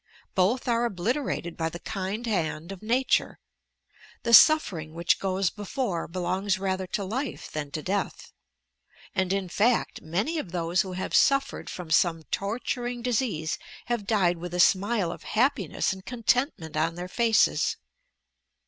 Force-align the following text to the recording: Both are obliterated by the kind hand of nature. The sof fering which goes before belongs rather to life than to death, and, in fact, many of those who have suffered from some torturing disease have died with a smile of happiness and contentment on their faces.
Both 0.33 0.67
are 0.67 0.83
obliterated 0.85 1.55
by 1.55 1.69
the 1.69 1.77
kind 1.77 2.25
hand 2.25 2.71
of 2.71 2.81
nature. 2.81 3.37
The 4.23 4.33
sof 4.33 4.67
fering 4.71 4.93
which 4.93 5.19
goes 5.19 5.51
before 5.51 6.07
belongs 6.07 6.57
rather 6.57 6.87
to 6.87 7.03
life 7.03 7.51
than 7.51 7.69
to 7.69 7.83
death, 7.83 8.33
and, 9.13 9.31
in 9.31 9.47
fact, 9.47 10.01
many 10.01 10.39
of 10.39 10.51
those 10.53 10.81
who 10.81 10.93
have 10.93 11.13
suffered 11.15 11.69
from 11.69 11.91
some 11.91 12.23
torturing 12.31 13.03
disease 13.03 13.59
have 13.85 14.07
died 14.07 14.37
with 14.39 14.55
a 14.55 14.59
smile 14.59 15.11
of 15.11 15.21
happiness 15.37 15.93
and 15.93 16.03
contentment 16.03 16.75
on 16.75 16.95
their 16.95 17.07
faces. 17.07 17.77